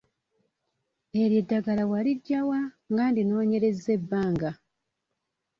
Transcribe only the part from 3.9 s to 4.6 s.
ebbanga?